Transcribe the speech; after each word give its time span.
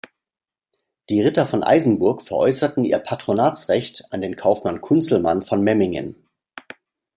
Die 1.11 1.21
Ritter 1.21 1.45
von 1.45 1.61
Eisenburg 1.63 2.23
veräußerten 2.23 2.83
ihr 2.83 2.97
Patronatsrecht 2.97 4.07
an 4.11 4.19
den 4.21 4.35
Kaufmann 4.35 4.81
Kunzelmann 4.81 5.43
von 5.43 5.61
Memmingen. 5.63 6.15